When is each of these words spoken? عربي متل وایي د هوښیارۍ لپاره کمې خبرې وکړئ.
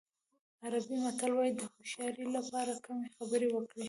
عربي 0.63 0.95
متل 1.03 1.31
وایي 1.35 1.51
د 1.57 1.61
هوښیارۍ 1.71 2.25
لپاره 2.35 2.73
کمې 2.85 3.07
خبرې 3.17 3.47
وکړئ. 3.51 3.79